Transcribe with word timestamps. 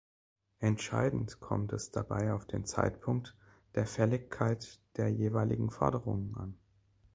Entscheidend 0.57 1.39
kommt 1.41 1.73
es 1.73 1.91
dabei 1.91 2.33
auf 2.33 2.47
den 2.47 2.65
Zeitpunkt 2.65 3.37
der 3.75 3.85
Fälligkeit 3.85 4.79
der 4.97 5.09
jeweiligen 5.11 5.69
Forderungen 5.69 6.35
an. 6.37 6.57